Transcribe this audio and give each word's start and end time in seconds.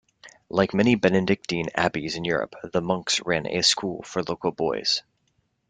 Like 0.49 0.73
many 0.73 0.95
Benedictine 0.95 1.67
abbeys 1.75 2.15
in 2.15 2.25
Europe, 2.25 2.55
the 2.63 2.81
monks 2.81 3.21
ran 3.23 3.45
a 3.45 3.61
school 3.61 4.01
for 4.01 4.23
local 4.23 4.49
boys. 4.51 5.03